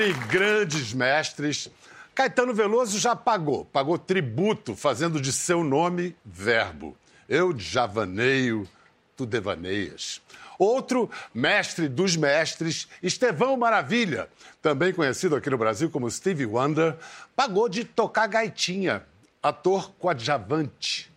Entre 0.00 0.14
grandes 0.28 0.94
mestres, 0.94 1.70
Caetano 2.14 2.54
Veloso 2.54 2.98
já 2.98 3.14
pagou, 3.14 3.66
pagou 3.66 3.98
tributo, 3.98 4.74
fazendo 4.74 5.20
de 5.20 5.30
seu 5.30 5.62
nome 5.62 6.16
verbo. 6.24 6.96
Eu 7.28 7.54
javaneio, 7.58 8.66
tu 9.14 9.26
devaneias. 9.26 10.22
Outro, 10.58 11.10
mestre 11.34 11.86
dos 11.86 12.16
mestres, 12.16 12.88
Estevão 13.02 13.58
Maravilha, 13.58 14.30
também 14.62 14.90
conhecido 14.90 15.36
aqui 15.36 15.50
no 15.50 15.58
Brasil 15.58 15.90
como 15.90 16.10
Stevie 16.10 16.46
Wonder, 16.46 16.96
pagou 17.36 17.68
de 17.68 17.84
tocar 17.84 18.26
gaitinha, 18.26 19.04
ator 19.42 19.92
coadjuvante. 19.98 21.12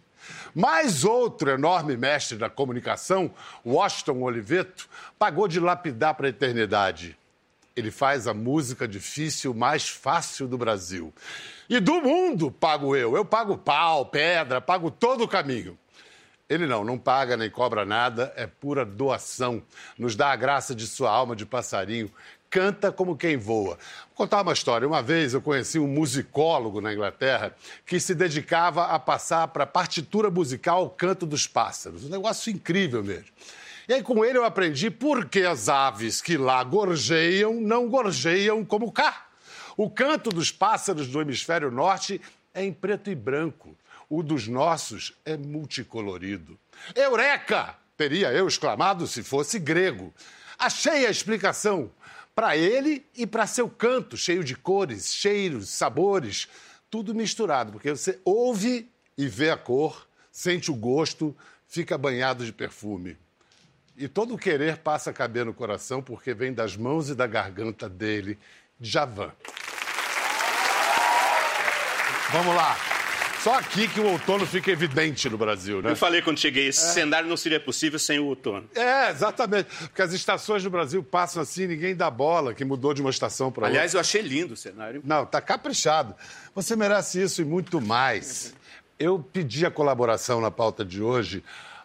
Mais 0.54 1.06
outro 1.06 1.50
enorme 1.52 1.96
mestre 1.96 2.38
da 2.38 2.50
comunicação, 2.50 3.32
Washington 3.66 4.24
Oliveto, 4.24 4.90
pagou 5.18 5.48
de 5.48 5.62
lapidar 5.62 6.16
para 6.16 6.28
a 6.28 6.32
eternidade. 6.32 7.18
Ele 7.76 7.90
faz 7.90 8.28
a 8.28 8.34
música 8.34 8.88
difícil 8.88 9.54
mais 9.54 9.90
fácil 9.90 10.48
do 10.48 10.58
Brasil. 10.58 11.14
E 11.68 11.80
do 11.80 12.02
mundo 12.02 12.52
pago 12.52 12.96
eu. 12.96 13.16
Eu 13.16 13.26
pago 13.26 13.58
pau, 13.58 14.06
pedra, 14.06 14.62
pago 14.62 14.92
todo 14.92 15.24
o 15.24 15.28
caminho. 15.28 15.78
Ele 16.50 16.68
não, 16.68 16.84
não 16.84 17.00
paga 17.00 17.36
nem 17.36 17.50
cobra 17.50 17.84
nada, 17.84 18.32
é 18.36 18.46
pura 18.46 18.86
doação. 18.86 19.64
Nos 19.98 20.16
dá 20.16 20.32
a 20.32 20.36
graça 20.36 20.76
de 20.76 20.86
sua 20.86 21.10
alma 21.10 21.36
de 21.36 21.46
passarinho. 21.46 22.12
Canta 22.48 22.92
como 22.92 23.18
quem 23.18 23.38
voa. 23.38 23.80
Vou 24.10 24.16
contar 24.16 24.44
uma 24.44 24.54
história. 24.54 24.88
Uma 24.88 25.02
vez 25.02 25.34
eu 25.34 25.42
conheci 25.42 25.80
um 25.80 25.88
musicólogo 25.88 26.80
na 26.80 26.94
Inglaterra 26.94 27.56
que 27.88 28.00
se 28.00 28.14
dedicava 28.14 28.86
a 28.86 29.00
passar 29.00 29.48
para 29.48 29.66
partitura 29.66 30.30
musical 30.30 30.86
o 30.86 30.90
canto 30.92 31.26
dos 31.26 31.48
pássaros. 31.48 32.06
Um 32.06 32.10
negócio 32.10 32.52
incrível 32.52 33.04
mesmo. 33.04 33.32
E 33.88 33.94
aí, 33.94 34.02
com 34.02 34.24
ele, 34.24 34.38
eu 34.38 34.46
aprendi 34.46 34.90
por 34.90 35.26
que 35.26 35.42
as 35.42 35.68
aves 35.68 36.22
que 36.22 36.38
lá 36.38 36.64
gorjeiam 36.64 37.60
não 37.60 37.90
gorjeiam 37.90 38.64
como 38.64 38.92
cá. 38.92 39.28
O 39.76 39.90
canto 39.90 40.30
dos 40.30 40.52
pássaros 40.52 41.08
do 41.08 41.20
hemisfério 41.20 41.70
norte 41.70 42.22
é 42.54 42.64
em 42.64 42.72
preto 42.72 43.10
e 43.10 43.16
branco. 43.16 43.76
O 44.10 44.24
dos 44.24 44.48
nossos 44.48 45.14
é 45.26 45.36
multicolorido. 45.36 46.58
Eureka! 46.96 47.76
Teria 47.98 48.32
eu 48.32 48.48
exclamado 48.48 49.06
se 49.06 49.22
fosse 49.22 49.60
grego. 49.60 50.14
Achei 50.58 51.06
a 51.06 51.12
explicação 51.12 51.92
para 52.34 52.58
ele 52.58 53.06
e 53.16 53.28
para 53.28 53.46
seu 53.46 53.70
canto, 53.70 54.18
cheio 54.18 54.44
de 54.44 54.56
cores, 54.56 55.14
cheiros, 55.14 55.70
sabores, 55.70 56.48
tudo 56.90 57.14
misturado, 57.14 57.72
porque 57.72 57.92
você 57.92 58.20
ouve 58.26 58.90
e 59.18 59.28
vê 59.28 59.52
a 59.52 59.58
cor, 59.58 60.08
sente 60.32 60.72
o 60.72 60.76
gosto, 60.76 61.36
fica 61.68 61.98
banhado 61.98 62.46
de 62.46 62.52
perfume. 62.52 63.18
E 63.96 64.08
todo 64.08 64.34
o 64.34 64.38
querer 64.38 64.78
passa 64.78 65.12
a 65.12 65.14
caber 65.14 65.46
no 65.46 65.54
coração, 65.54 66.02
porque 66.02 66.34
vem 66.34 66.52
das 66.52 66.76
mãos 66.76 67.10
e 67.10 67.16
da 67.16 67.28
garganta 67.28 67.88
dele, 67.88 68.40
Javan. 68.82 69.32
Vamos 72.32 72.56
lá. 72.56 72.76
Só 73.44 73.56
aqui 73.60 73.90
que 73.90 74.00
o 74.00 74.10
outono 74.10 74.46
fica 74.46 74.72
evidente 74.72 75.30
no 75.30 75.38
Brasil, 75.38 75.82
né? 75.82 75.92
Eu 75.92 75.96
falei 75.98 76.22
quando 76.22 76.40
cheguei, 76.40 76.70
esse 76.70 76.86
é. 76.86 76.94
cenário 76.94 77.28
não 77.28 77.36
seria 77.36 77.60
possível 77.60 78.00
sem 78.00 78.18
o 78.18 78.26
outono. 78.26 78.70
É, 78.74 79.10
exatamente. 79.10 79.68
Porque 79.80 80.02
as 80.02 80.14
estações 80.14 80.64
no 80.64 80.70
Brasil 80.70 81.04
passam 81.04 81.42
assim, 81.44 81.68
ninguém 81.68 81.94
dá 81.94 82.10
bola, 82.10 82.54
que 82.54 82.64
mudou 82.64 82.94
de 82.94 83.02
uma 83.02 83.10
estação 83.10 83.52
para 83.52 83.64
outra. 83.64 83.74
Aliás, 83.74 83.94
eu 83.94 84.00
achei 84.00 84.22
lindo 84.22 84.54
o 84.54 84.58
cenário. 84.58 85.02
Não, 85.04 85.26
tá 85.26 85.42
caprichado. 85.42 86.16
Você 86.56 86.76
merece 86.76 87.22
isso 87.22 87.42
e 87.42 87.46
muito 87.46 87.82
mais. 87.82 88.56
Eu 88.98 89.20
pedi 89.20 89.66
a 89.66 89.72
colaboração 89.72 90.40
na 90.40 90.50
pauta 90.50 90.86
de 90.86 91.04
hoje 91.04 91.44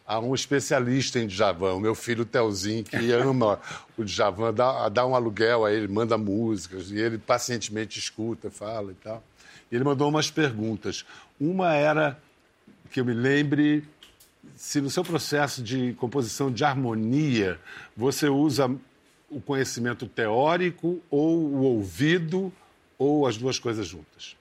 a 0.09 0.19
um 0.19 0.34
especialista 0.34 1.20
em 1.20 1.27
Djavan, 1.27 1.75
o 1.75 1.81
meu 1.81 1.95
filho 1.95 2.25
Telzinho, 2.25 2.83
que 2.83 2.97
ama 3.12 3.61
o 3.95 4.03
Djavan, 4.03 4.55
dá, 4.55 4.89
dá 4.89 5.06
um 5.06 5.15
aluguel 5.15 5.67
a 5.67 5.73
ele, 5.73 5.87
manda 5.87 6.17
músicas, 6.17 6.91
e 6.91 6.98
ele 6.98 7.19
pacientemente 7.19 7.98
escuta, 7.98 8.50
fala 8.50 8.93
e 8.93 8.94
tal. 8.94 9.22
E 9.71 9.77
ele 9.77 9.84
mandou 9.84 10.09
umas 10.09 10.31
perguntas. 10.31 11.05
Uma 11.38 11.75
era 11.75 12.19
que 12.91 13.00
eu 13.00 13.05
me 13.05 13.12
lembre 13.12 13.84
se 14.56 14.81
no 14.81 14.88
seu 14.88 15.05
processo 15.05 15.62
de 15.62 15.93
composição 15.99 16.50
de 16.50 16.65
harmonia 16.65 17.60
você 17.94 18.31
usa 18.31 18.75
o 19.28 19.43
conhecimento 19.43 20.06
teórico 20.06 21.03
ou 21.10 21.38
o 21.38 21.59
ouvido 21.59 22.50
ou 22.97 23.27
as 23.27 23.37
duas 23.37 23.59
coisas 23.59 23.87
juntas? 23.87 24.34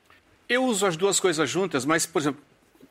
Eu 0.48 0.64
uso 0.64 0.86
as 0.86 0.96
duas 0.96 1.20
coisas 1.20 1.50
juntas, 1.50 1.84
mas, 1.84 2.06
por 2.06 2.22
exemplo, 2.22 2.42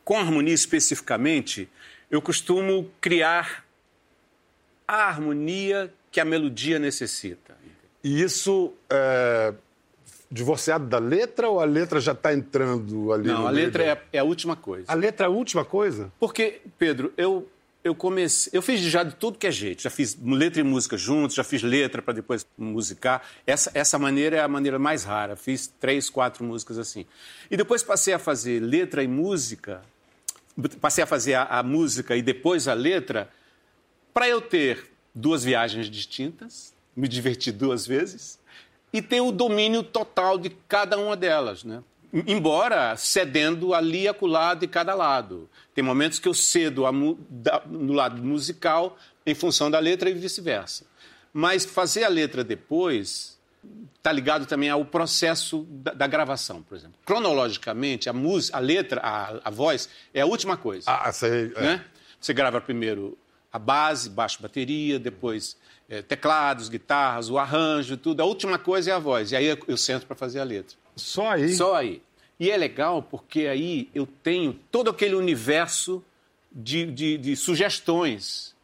com 0.05 0.19
harmonia 0.19 0.53
especificamente, 0.53 1.71
eu 2.11 2.23
costumo 2.23 2.91
criar 3.01 3.65
a 4.87 5.09
harmonia 5.09 5.93
que 6.11 6.21
a 6.21 6.25
melodia 6.25 6.79
necessita. 6.79 7.57
E 8.03 8.23
isso 8.23 8.73
é, 8.89 9.53
divorciado 10.31 10.87
da 10.87 10.99
letra 10.99 11.49
ou 11.49 11.61
a 11.61 11.65
letra 11.65 12.01
já 12.01 12.13
está 12.13 12.33
entrando 12.33 13.13
ali? 13.13 13.29
Não, 13.29 13.47
a 13.47 13.51
letra 13.51 13.83
é, 13.83 14.03
é, 14.13 14.19
a 14.19 14.25
última 14.25 14.57
coisa. 14.57 14.85
A 14.89 14.95
letra 14.95 15.27
é 15.27 15.29
a 15.29 15.31
última 15.31 15.65
coisa? 15.65 16.13
Porque, 16.19 16.61
Pedro, 16.79 17.13
eu, 17.17 17.49
eu 17.83 17.95
comecei. 17.95 18.57
Eu 18.57 18.63
fiz 18.63 18.81
já 18.81 19.03
de 19.03 19.15
tudo 19.17 19.39
que 19.39 19.47
é 19.47 19.51
jeito. 19.51 19.83
Já 19.83 19.91
fiz 19.91 20.17
letra 20.23 20.61
e 20.61 20.65
música 20.65 20.97
juntos, 20.97 21.35
já 21.35 21.45
fiz 21.45 21.63
letra 21.63 22.01
para 22.01 22.15
depois 22.15 22.47
musicar. 22.57 23.23
Essa, 23.47 23.71
essa 23.75 23.99
maneira 23.99 24.37
é 24.37 24.41
a 24.41 24.49
maneira 24.49 24.79
mais 24.79 25.05
rara. 25.05 25.37
Fiz 25.37 25.67
três, 25.81 26.09
quatro 26.09 26.45
músicas 26.45 26.79
assim. 26.79 27.07
E 27.51 27.57
depois 27.57 27.83
passei 27.83 28.15
a 28.15 28.19
fazer 28.19 28.61
letra 28.61 29.03
e 29.03 29.09
música. 29.09 29.83
Passei 30.81 31.05
a 31.05 31.07
fazer 31.07 31.35
a, 31.35 31.45
a 31.45 31.63
música 31.63 32.17
e 32.17 32.23
depois 32.23 32.67
a 32.67 32.75
letra 32.75 33.29
para 34.15 34.29
eu 34.29 34.41
ter 34.41 34.91
duas 35.15 35.45
viagens 35.45 35.91
distintas, 35.91 36.75
me 36.97 37.07
divertir 37.07 37.53
duas 37.53 37.87
vezes 37.87 38.39
e 38.93 39.03
ter 39.03 39.21
o 39.21 39.31
domínio 39.31 39.83
total 39.83 40.39
de 40.39 40.51
cada 40.69 40.99
uma 40.99 41.15
delas, 41.15 41.65
né? 41.65 41.83
Embora 42.27 42.97
cedendo 42.97 43.75
ali 43.75 44.03
e 44.03 44.09
acolá 44.09 44.55
de 44.55 44.67
cada 44.67 44.95
lado. 44.95 45.51
Tem 45.75 45.85
momentos 45.85 46.19
que 46.19 46.29
eu 46.29 46.33
cedo 46.33 46.85
no 47.67 47.93
lado 47.93 48.23
musical 48.23 48.97
em 49.27 49.35
função 49.35 49.71
da 49.71 49.79
letra 49.79 50.09
e 50.09 50.15
vice-versa. 50.15 50.87
Mas 51.33 51.67
fazer 51.67 52.05
a 52.05 52.09
letra 52.09 52.43
depois 52.43 53.36
está 53.97 54.13
ligado 54.13 54.47
também 54.47 54.71
ao 54.71 54.85
processo 54.85 55.67
da, 55.69 55.93
da, 55.93 56.07
gravação, 56.07 56.63
por 56.63 56.77
exemplo. 56.77 56.97
Cronologicamente, 57.05 58.09
a, 58.09 58.13
música, 58.13 58.57
a 58.57 58.61
letra, 58.61 59.01
a, 59.03 59.41
a 59.45 59.51
voz 59.51 59.89
é 60.15 60.21
a 60.21 60.27
última 60.27 60.57
coisa. 60.57 60.91
Ah, 60.91 61.11
sei. 61.13 61.53
É. 61.57 61.61
Né? 61.61 61.85
Você 62.21 62.33
grava 62.33 62.61
primeiro 62.61 63.19
a 63.53 63.59
base, 63.59 64.09
baixo, 64.09 64.41
bateria, 64.41 64.99
depois 64.99 65.57
é, 65.89 66.03
teclados, 66.03 66.69
guitarras, 66.69 67.31
o 67.31 67.39
arranjo, 67.39 67.97
tudo. 67.97 68.21
A 68.21 68.25
última 68.25 68.59
coisa 68.59 68.91
é 68.91 68.95
a 68.95 68.99
voz. 68.99 69.33
E 69.33 69.37
aí 69.37 69.47
eu, 69.47 69.59
eu 69.67 69.77
sento 69.77 70.07
para 70.07 70.17
fazer 70.17 70.41
a 70.41 70.45
letra. 70.45 70.77
Só 70.95 71.31
aí? 71.31 71.55
Só 71.55 71.75
aí. 71.75 72.03
E 72.39 72.51
é 72.51 72.57
legal 72.57 73.03
porque 73.03 73.47
aí 73.47 73.89
eu 73.95 74.07
tenho 74.07 74.59
todo 74.71 74.91
aquele 74.91 75.15
universo 75.15 76.05
de, 76.53 76.87
de, 76.87 77.19
de 77.19 77.37
sugestões, 77.37 78.55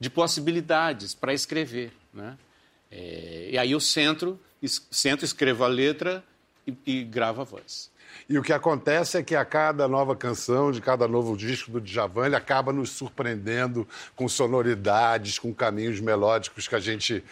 de 0.00 0.08
possibilidades 0.08 1.14
para 1.14 1.32
escrever. 1.32 1.92
Né? 2.12 2.36
É, 2.90 3.48
e 3.52 3.58
aí 3.58 3.72
eu 3.72 3.80
sento, 3.80 4.38
es, 4.62 4.86
sento, 4.90 5.24
escrevo 5.24 5.64
a 5.64 5.68
letra 5.68 6.22
e, 6.66 6.76
e 6.86 7.20
a 7.20 7.32
voz. 7.32 7.90
E 8.28 8.38
o 8.38 8.42
que 8.42 8.52
acontece 8.52 9.18
é 9.18 9.22
que 9.22 9.34
a 9.34 9.44
cada 9.44 9.88
nova 9.88 10.14
canção, 10.14 10.70
de 10.70 10.80
cada 10.80 11.08
novo 11.08 11.36
disco 11.36 11.70
do 11.70 11.80
Djavan, 11.80 12.26
ele 12.26 12.36
acaba 12.36 12.72
nos 12.72 12.90
surpreendendo 12.90 13.86
com 14.14 14.28
sonoridades, 14.28 15.38
com 15.38 15.54
caminhos 15.54 16.00
melódicos 16.00 16.68
que 16.68 16.74
a 16.74 16.80
gente 16.80 17.24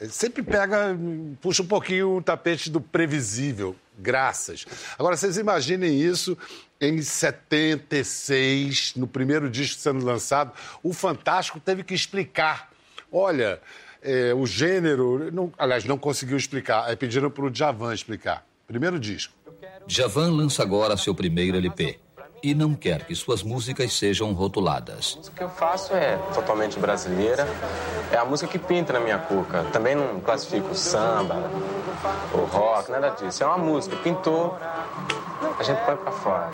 eh, 0.00 0.06
sempre 0.06 0.42
pega, 0.42 0.96
puxa 1.40 1.62
um 1.62 1.66
pouquinho 1.66 2.16
o 2.16 2.22
tapete 2.22 2.70
do 2.70 2.80
previsível. 2.80 3.74
Graças. 3.98 4.66
Agora, 4.98 5.16
vocês 5.16 5.38
imaginem 5.38 5.98
isso 5.98 6.36
em 6.80 7.00
76, 7.00 8.94
no 8.94 9.06
primeiro 9.06 9.48
disco 9.48 9.80
sendo 9.80 10.04
lançado, 10.04 10.52
o 10.82 10.92
Fantástico 10.92 11.58
teve 11.58 11.82
que 11.82 11.94
explicar. 11.94 12.70
Olha, 13.10 13.60
é, 14.06 14.32
o 14.32 14.46
gênero, 14.46 15.30
não, 15.32 15.52
aliás, 15.58 15.84
não 15.84 15.98
conseguiu 15.98 16.36
explicar, 16.36 16.84
aí 16.84 16.94
pediram 16.94 17.28
para 17.28 17.44
o 17.44 17.50
Djavan 17.50 17.92
explicar. 17.92 18.46
Primeiro 18.66 18.98
disco. 18.98 19.34
Javan 19.86 20.30
lança 20.30 20.62
agora 20.62 20.96
seu 20.96 21.14
primeiro 21.14 21.56
LP 21.56 21.98
e 22.42 22.54
não 22.54 22.74
quer 22.74 23.04
que 23.04 23.14
suas 23.14 23.42
músicas 23.42 23.92
sejam 23.92 24.32
rotuladas. 24.32 25.14
A 25.14 25.18
música 25.18 25.36
que 25.36 25.42
eu 25.42 25.50
faço 25.50 25.94
é 25.94 26.16
totalmente 26.32 26.78
brasileira, 26.78 27.46
é 28.12 28.16
a 28.16 28.24
música 28.24 28.50
que 28.50 28.58
pinta 28.58 28.92
na 28.92 29.00
minha 29.00 29.18
cuca. 29.18 29.64
Também 29.72 29.94
não 29.96 30.20
classifico 30.20 30.74
samba, 30.74 31.50
o 32.32 32.44
rock, 32.44 32.90
nada 32.90 33.10
disso. 33.10 33.42
É 33.42 33.46
uma 33.46 33.58
música, 33.58 33.96
pintou, 33.96 34.56
a 35.58 35.62
gente 35.62 35.80
põe 35.84 35.96
pra 35.96 36.12
fora. 36.12 36.50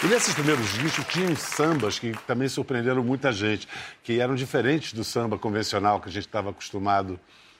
E 0.00 0.06
nesses 0.06 0.32
primeiros 0.32 0.72
discos 0.74 1.04
tinham 1.06 1.34
sambas 1.34 1.98
que 1.98 2.12
também 2.24 2.48
surpreenderam 2.48 3.02
muita 3.02 3.32
gente, 3.32 3.66
que 4.04 4.20
eram 4.20 4.36
diferentes 4.36 4.92
do 4.92 5.02
samba 5.02 5.36
convencional 5.36 6.00
que 6.00 6.08
a 6.08 6.12
gente 6.12 6.26
estava 6.26 6.50
acostumado 6.50 7.18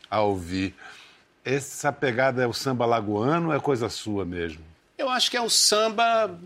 a 0.08 0.20
ouvir. 0.20 0.72
Essa 1.44 1.92
pegada 1.92 2.40
é 2.40 2.46
o 2.46 2.52
samba 2.52 2.86
lagoano 2.86 3.48
ou 3.48 3.54
é 3.54 3.58
coisa 3.58 3.88
sua 3.88 4.24
mesmo? 4.24 4.62
Eu 4.96 5.08
acho 5.08 5.28
que 5.32 5.36
é 5.36 5.40
o 5.40 5.50
samba 5.50 6.38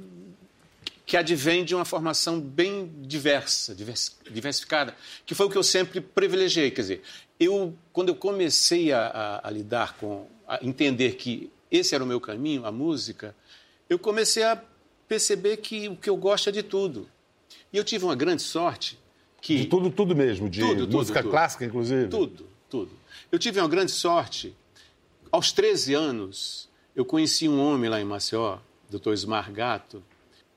que 1.04 1.14
advém 1.14 1.62
de 1.62 1.74
uma 1.74 1.84
formação 1.84 2.40
bem 2.40 2.90
diversa, 3.02 3.74
diversificada, 3.74 4.96
que 5.26 5.34
foi 5.34 5.44
o 5.44 5.50
que 5.50 5.58
eu 5.58 5.62
sempre 5.62 6.00
privilegiei. 6.00 6.70
Quer 6.70 6.80
dizer, 6.80 7.02
eu, 7.38 7.76
quando 7.92 8.08
eu 8.08 8.14
comecei 8.14 8.94
a, 8.94 9.08
a, 9.08 9.48
a 9.48 9.50
lidar 9.50 9.94
com 9.98 10.26
a 10.48 10.58
entender 10.62 11.16
que 11.16 11.52
esse 11.70 11.94
era 11.94 12.02
o 12.02 12.06
meu 12.06 12.20
caminho, 12.20 12.64
a 12.64 12.72
música, 12.72 13.34
eu 13.90 13.98
comecei 13.98 14.42
a 14.42 14.62
perceber 15.12 15.58
que 15.58 15.90
o 15.90 15.96
que 15.96 16.08
eu 16.08 16.16
gosto 16.16 16.48
é 16.48 16.52
de 16.52 16.62
tudo. 16.62 17.06
E 17.70 17.76
eu 17.76 17.84
tive 17.84 18.02
uma 18.06 18.16
grande 18.16 18.40
sorte 18.40 18.98
que... 19.42 19.58
De 19.58 19.66
tudo, 19.66 19.90
tudo 19.90 20.16
mesmo, 20.16 20.48
de 20.48 20.60
Tudo, 20.60 20.80
tudo, 20.86 20.96
música 20.96 21.20
tudo. 21.20 21.30
clássica, 21.30 21.66
inclusive? 21.66 22.08
Tudo, 22.08 22.46
tudo. 22.70 22.90
Eu 23.30 23.38
tive 23.38 23.60
uma 23.60 23.68
grande 23.68 23.90
sorte. 23.92 24.54
Aos 25.30 25.52
13 25.52 25.92
anos, 25.92 26.66
eu 26.96 27.04
conheci 27.04 27.46
um 27.46 27.60
homem 27.60 27.90
lá 27.90 28.00
em 28.00 28.04
Maceió, 28.04 28.56
Dr. 28.88 29.12
Ismar 29.12 29.52
Gato, 29.52 30.02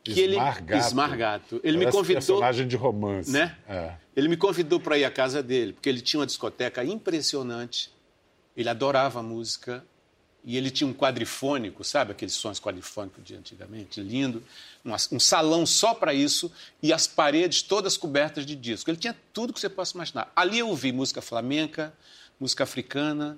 que 0.01 0.21
ele 0.21 0.35
Ismar 0.35 0.63
Gato. 0.63 0.85
Ismar 0.87 1.17
Gato. 1.17 1.61
Ele 1.61 1.77
me 1.77 1.83
Parece 1.83 1.97
convidou, 1.97 2.21
personagem 2.21 2.67
de 2.67 2.75
romance. 2.77 3.29
né? 3.31 3.57
É. 3.67 3.93
Ele 4.15 4.29
me 4.29 4.37
convidou 4.37 4.79
para 4.79 4.97
ir 4.97 5.03
à 5.03 5.11
casa 5.11 5.43
dele, 5.43 5.73
porque 5.73 5.89
ele 5.89 5.99
tinha 5.99 6.21
uma 6.21 6.25
discoteca 6.25 6.81
impressionante. 6.85 7.91
Ele 8.55 8.69
adorava 8.69 9.21
música 9.21 9.83
e 10.45 10.55
ele 10.57 10.69
tinha 10.69 10.87
um 10.87 10.93
quadrifônico, 10.93 11.83
sabe 11.83 12.11
aqueles 12.11 12.35
sons 12.35 12.59
quadrifônicos 12.59 13.23
de 13.23 13.35
antigamente, 13.35 13.99
lindo, 13.99 14.43
um, 15.11 15.19
salão 15.19 15.65
só 15.65 15.93
para 15.95 16.13
isso 16.13 16.51
e 16.83 16.93
as 16.93 17.07
paredes 17.07 17.63
todas 17.63 17.97
cobertas 17.97 18.45
de 18.45 18.55
disco. 18.55 18.89
Ele 18.89 18.97
tinha 18.97 19.15
tudo 19.33 19.51
que 19.51 19.59
você 19.59 19.67
possa 19.69 19.95
imaginar. 19.97 20.31
Ali 20.35 20.59
eu 20.59 20.67
ouvi 20.69 20.91
música 20.91 21.19
flamenca, 21.21 21.91
música 22.39 22.63
africana, 22.63 23.37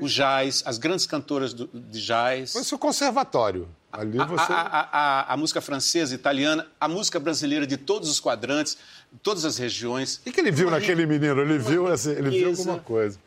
o 0.00 0.06
jazz, 0.08 0.62
as 0.66 0.76
grandes 0.78 1.06
cantoras 1.06 1.52
do, 1.54 1.68
de 1.72 2.04
jazz. 2.04 2.52
Foi 2.52 2.64
seu 2.64 2.78
conservatório. 2.78 3.68
Ali 3.90 4.18
você... 4.18 4.52
a- 4.52 4.56
a- 4.56 4.88
a- 4.92 5.32
a 5.34 5.36
música 5.36 5.60
francesa, 5.60 6.14
italiana, 6.14 6.66
a 6.80 6.88
música 6.88 7.18
brasileira 7.20 7.66
de 7.66 7.76
todos 7.76 8.08
os 8.10 8.18
quadrantes, 8.20 8.76
todas 9.22 9.44
as 9.44 9.56
regiões. 9.58 10.20
O 10.26 10.30
que, 10.32 10.40
ele 10.40 10.50
viu 10.50 10.70
naquele 10.70 11.04
menino? 11.06 11.40
Ele 11.42 11.58
viu, 11.58 11.86
assim, 11.88 12.10
ele 12.10 12.30
viu 12.30 12.48
alguma 12.50 12.78
coisa. 12.78 13.18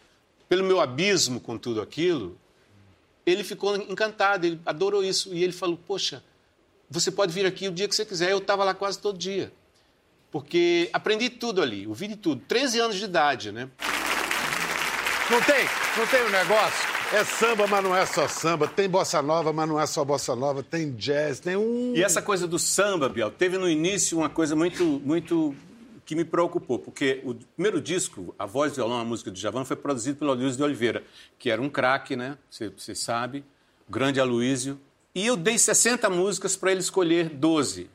Pelo 0.50 0.63
meu 0.63 0.80
abismo 0.80 1.39
com 1.39 1.56
tudo 1.57 1.81
aquilo, 1.81 2.36
ele 3.25 3.44
ficou 3.44 3.75
encantado, 3.75 4.45
ele 4.45 4.60
adorou 4.66 5.04
isso. 5.04 5.33
E 5.33 5.44
ele 5.44 5.54
falou: 5.54 5.77
Poxa, 5.88 6.24
você 6.89 7.10
pode 7.12 7.33
vir 7.33 7.45
aqui 7.45 7.68
o 7.68 7.72
dia 7.72 7.88
que 7.88 7.95
você 7.95 8.06
quiser. 8.06 8.31
Eu 8.31 8.38
estava 8.38 8.63
lá 8.63 8.74
quase 8.74 9.00
todo 9.00 9.18
dia. 9.18 9.51
Porque 10.31 10.89
aprendi 10.92 11.30
tudo 11.30 11.62
ali, 11.62 11.88
ouvi 11.88 12.07
de 12.10 12.16
tudo. 12.16 12.42
13 12.48 12.80
anos 12.80 12.95
de 12.98 13.06
idade, 13.06 13.51
né? 13.51 13.69
Não 15.30 15.42
tem, 15.42 15.66
não 15.98 16.06
tem 16.07 16.24
um 16.24 16.30
negócio. 16.30 16.95
É 17.13 17.24
samba, 17.24 17.66
mas 17.68 17.83
não 17.83 17.95
é 17.95 18.06
só 18.06 18.27
samba. 18.27 18.68
Tem 18.68 18.89
bossa 18.89 19.22
nova, 19.22 19.54
mas 19.54 19.68
não 19.68 19.80
é 19.80 19.86
só 19.86 20.04
bossa 20.04 20.36
nova. 20.36 20.62
Tem 20.62 20.92
jazz, 20.92 21.39
tem 21.39 21.56
um. 21.56 21.94
E 21.95 22.04
essa 22.04 22.22
coisa 22.22 22.48
do 22.48 22.60
samba, 22.60 23.07
Biel, 23.07 23.31
teve 23.31 23.57
no 23.57 23.69
início 23.69 24.18
uma 24.18 24.30
coisa 24.30 24.56
muito, 24.56 24.83
muito 25.04 25.56
que 26.05 26.15
me 26.15 26.23
preocupou, 26.23 26.77
porque 26.77 27.21
o 27.25 27.33
primeiro 27.55 27.81
disco, 27.81 28.35
A 28.37 28.45
Voz 28.45 28.71
do 28.71 28.75
Violão, 28.75 28.99
a 28.99 29.05
música 29.05 29.31
do 29.31 29.37
Javan, 29.39 29.65
foi 29.65 29.75
produzido 29.75 30.19
pelo 30.19 30.31
Aloysio 30.31 30.57
de 30.57 30.63
Oliveira, 30.63 31.03
que 31.39 31.49
era 31.49 31.61
um 31.61 31.69
craque, 31.69 32.15
né? 32.15 32.37
Você, 32.49 32.93
sabe, 32.93 33.43
o 33.87 33.91
grande 33.91 34.19
Aloysio. 34.19 34.79
E 35.15 35.25
eu 35.25 35.35
dei 35.35 35.57
60 35.57 36.09
músicas 36.09 36.55
para 36.55 36.71
ele 36.71 36.81
escolher 36.81 37.29
12. 37.29 37.89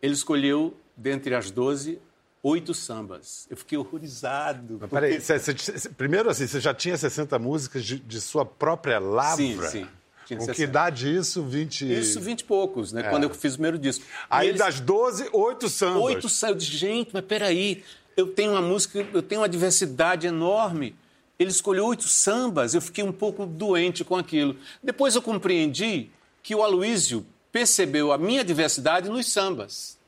Ele 0.00 0.12
escolheu, 0.14 0.76
dentre 0.96 1.34
as 1.34 1.50
12, 1.50 2.00
oito 2.42 2.74
sambas. 2.74 3.46
Eu 3.48 3.56
fiquei 3.56 3.78
horrorizado. 3.78 4.78
Mas 4.80 4.90
Peraí, 4.90 5.20
porque- 5.20 5.38
você- 5.38 5.52
você- 5.78 5.88
primeiro 5.90 6.28
assim, 6.28 6.46
você 6.48 6.58
já 6.58 6.74
tinha 6.74 6.96
60 6.96 7.38
músicas 7.38 7.84
de, 7.84 7.98
de 8.00 8.20
sua 8.20 8.44
própria 8.44 8.98
lavra? 8.98 9.36
Sim, 9.36 9.60
sim. 9.68 9.88
Tinha 10.26 10.38
Com 10.38 10.46
que 10.46 10.54
60. 10.54 10.62
idade 10.70 11.16
isso? 11.16 11.42
20... 11.42 11.92
Isso, 11.92 12.20
20 12.20 12.40
e 12.40 12.44
poucos, 12.44 12.92
né? 12.92 13.02
Quando 13.04 13.24
eu 13.24 13.30
fiz 13.30 13.52
o 13.54 13.56
primeiro 13.56 13.78
disco. 13.78 14.04
Aí 14.30 14.48
eles- 14.48 14.58
das 14.60 14.80
12, 14.80 15.28
oito 15.32 15.68
sambas. 15.68 16.02
Oito 16.02 16.28
saiu 16.28 16.54
de 16.54 16.64
gente, 16.64 17.10
mas 17.12 17.24
peraí, 17.24 17.82
eu 18.16 18.26
tenho 18.28 18.52
uma 18.52 18.62
música, 18.62 19.06
eu 19.12 19.22
tenho 19.22 19.40
uma 19.40 19.48
diversidade 19.48 20.26
enorme. 20.26 20.94
Ele 21.38 21.50
escolheu 21.50 21.86
oito 21.86 22.04
sambas, 22.04 22.74
eu 22.74 22.80
fiquei 22.80 23.02
um 23.02 23.10
pouco 23.12 23.44
doente 23.46 24.04
com 24.04 24.16
aquilo. 24.16 24.56
Depois 24.82 25.14
eu 25.14 25.22
compreendi 25.22 26.08
que 26.42 26.54
o 26.54 26.62
Aloísio 26.62 27.26
percebeu 27.50 28.12
a 28.12 28.18
minha 28.18 28.44
diversidade 28.44 29.08
nos 29.08 29.30
sambas. 29.30 29.98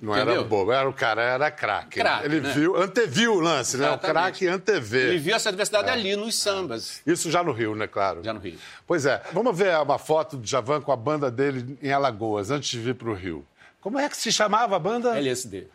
Não 0.00 0.14
era 0.14 0.22
Entendeu? 0.24 0.44
bobo, 0.44 0.70
era 0.70 0.88
o 0.88 0.92
cara, 0.92 1.22
era 1.22 1.50
craque. 1.50 2.00
Ele 2.22 2.40
né? 2.40 2.52
viu, 2.52 2.76
anteviu 2.76 3.34
o 3.34 3.40
lance, 3.40 3.76
né? 3.76 3.84
O 3.84 3.88
Exatamente. 3.88 4.12
craque 4.12 4.46
antevê. 4.46 5.08
Ele 5.08 5.18
viu 5.18 5.34
essa 5.34 5.50
diversidade 5.50 5.90
ali 5.90 6.14
nos 6.14 6.36
sambas, 6.36 7.02
Isso 7.04 7.30
já 7.30 7.42
no 7.42 7.50
Rio, 7.52 7.74
né, 7.74 7.88
claro? 7.88 8.22
já 8.22 8.32
no 8.32 8.38
Rio. 8.38 8.58
Pois 8.86 9.04
é, 9.06 9.20
vamos 9.32 9.58
ver 9.58 9.76
uma 9.78 9.98
foto 9.98 10.36
do 10.36 10.46
Javan 10.46 10.80
com 10.80 10.92
a 10.92 10.96
banda 10.96 11.30
dele 11.30 11.76
em 11.82 11.90
Alagoas, 11.90 12.50
antes 12.50 12.68
de 12.70 12.78
vir 12.78 12.94
para 12.94 13.08
o 13.10 13.14
Rio. 13.14 13.44
Como 13.80 13.98
é 13.98 14.08
que 14.08 14.16
se 14.16 14.30
chamava 14.30 14.76
a 14.76 14.78
banda? 14.78 15.16
LSD. 15.18 15.66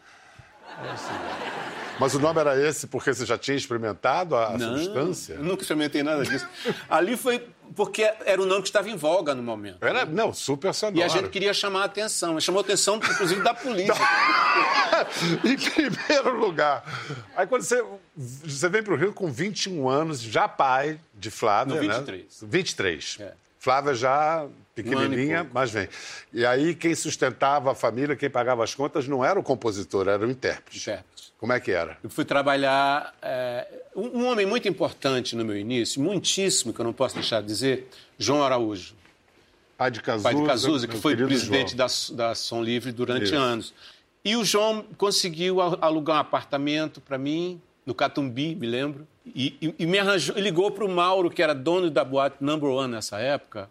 Mas 1.99 2.15
o 2.15 2.19
nome 2.19 2.39
era 2.39 2.59
esse 2.59 2.87
porque 2.87 3.13
você 3.13 3.25
já 3.25 3.37
tinha 3.37 3.55
experimentado 3.55 4.35
a, 4.35 4.57
Não, 4.57 4.77
substância? 4.77 5.37
nunca 5.37 5.61
experimentei 5.61 6.03
nada 6.03 6.23
disso. 6.23 6.47
Ali 6.89 7.15
foi 7.15 7.47
porque 7.75 8.03
era 8.25 8.41
o 8.41 8.45
nome 8.45 8.61
que 8.61 8.69
estava 8.69 8.89
em 8.89 8.95
voga 8.95 9.33
no 9.33 9.41
momento. 9.41 9.83
Era, 9.83 10.05
não, 10.05 10.33
super 10.33 10.73
sonoro. 10.73 10.99
E 10.99 11.03
a 11.03 11.07
gente 11.07 11.29
queria 11.29 11.53
chamar 11.53 11.81
a 11.81 11.85
atenção. 11.85 12.39
Chamou 12.39 12.59
a 12.59 12.63
atenção, 12.63 12.97
inclusive, 12.97 13.41
da 13.41 13.53
polícia. 13.53 13.93
em 15.43 15.57
primeiro 15.57 16.37
lugar. 16.39 16.83
Aí 17.35 17.47
quando 17.47 17.63
você, 17.63 17.83
você 18.15 18.69
vem 18.69 18.83
para 18.83 18.93
o 18.93 18.97
Rio 18.97 19.13
com 19.13 19.31
21 19.31 19.87
anos, 19.89 20.21
já 20.21 20.47
pai 20.47 20.99
de 21.13 21.31
Flávia, 21.31 21.75
Não, 21.75 21.81
né? 21.83 21.93
23. 21.95 22.39
23. 22.43 23.17
É. 23.21 23.33
Flávia 23.57 23.93
já 23.93 24.45
pequenininha, 24.75 25.49
mas 25.53 25.71
vem. 25.71 25.87
E 26.31 26.45
aí 26.45 26.73
quem 26.75 26.95
sustentava 26.95 27.71
a 27.71 27.75
família, 27.75 28.15
quem 28.15 28.29
pagava 28.29 28.63
as 28.63 28.73
contas, 28.73 29.07
não 29.07 29.23
era 29.23 29.39
o 29.39 29.43
compositor, 29.43 30.07
era 30.07 30.25
o 30.25 30.29
intérprete. 30.29 30.79
Intérprete. 30.79 31.33
Como 31.37 31.51
é 31.53 31.59
que 31.59 31.71
era? 31.71 31.97
Eu 32.03 32.09
fui 32.09 32.23
trabalhar. 32.25 33.13
é, 33.21 33.67
um, 33.95 34.25
homem 34.25 34.45
muito 34.45 34.67
importante 34.67 35.35
no 35.35 35.43
meu 35.43 35.57
início, 35.57 36.01
muitíssimo, 36.01 36.73
que 36.73 36.79
eu 36.79 36.85
não 36.85 36.93
posso 36.93 37.15
deixar 37.15 37.41
de 37.41 37.47
dizer, 37.47 37.87
João 38.17 38.43
Araújo. 38.43 38.95
Pai 39.77 39.91
de 39.91 40.01
Cazuza. 40.01 40.23
Pai 40.29 40.35
de 40.39 40.47
Cazuza, 40.47 40.87
que 40.87 40.97
foi 40.97 41.15
presidente 41.15 41.75
da, 41.75 41.87
da 42.13 42.33
Som 42.35 42.61
Livre 42.63 42.91
durante 42.91 43.25
Isso. 43.25 43.35
anos. 43.35 43.73
E 44.23 44.35
o 44.37 44.45
João 44.45 44.85
conseguiu 44.97 45.59
alugar 45.59 46.15
um 46.17 46.19
apartamento 46.19 47.01
para 47.01 47.17
mim, 47.17 47.61
no 47.85 47.93
Catumbi, 47.93 48.55
me 48.55 48.65
lembro. 48.65 49.05
E, 49.25 49.57
e- 49.61 49.75
e 49.79 49.85
me 49.85 49.99
arranjou, 49.99 50.37
ligou 50.37 50.71
para 50.71 50.85
o 50.85 50.89
Mauro, 50.89 51.29
que 51.29 51.41
era 51.43 51.53
dono 51.53 51.89
da 51.91 52.03
boate 52.05 52.37
Number 52.39 52.69
One 52.69 52.93
nessa 52.93 53.19
época, 53.19 53.69